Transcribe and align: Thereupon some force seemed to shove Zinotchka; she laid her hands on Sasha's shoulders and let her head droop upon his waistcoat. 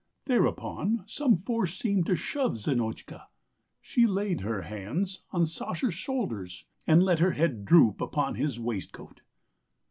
Thereupon 0.25 1.03
some 1.05 1.35
force 1.35 1.75
seemed 1.77 2.07
to 2.07 2.15
shove 2.15 2.53
Zinotchka; 2.57 3.27
she 3.83 4.07
laid 4.07 4.41
her 4.41 4.63
hands 4.63 5.21
on 5.29 5.45
Sasha's 5.45 5.93
shoulders 5.93 6.65
and 6.87 7.03
let 7.03 7.19
her 7.19 7.33
head 7.33 7.65
droop 7.65 8.01
upon 8.01 8.33
his 8.33 8.59
waistcoat. 8.59 9.21